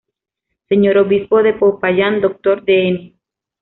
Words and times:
Sr. 0.67 0.97
Obispo 0.97 1.43
de 1.43 1.53
Popayán, 1.53 2.21
Dr. 2.21 2.65
Dn. 2.65 3.13